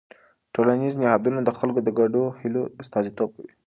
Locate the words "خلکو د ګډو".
1.59-2.23